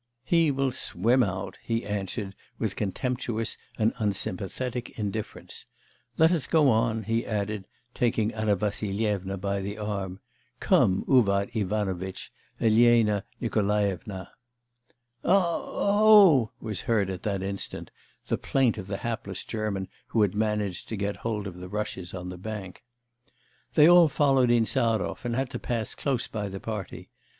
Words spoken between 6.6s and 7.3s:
on,' he